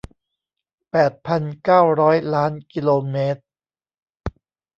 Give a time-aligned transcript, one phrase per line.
[0.91, 3.41] แปดพันเก้าร้อยล้านกิโลเมตร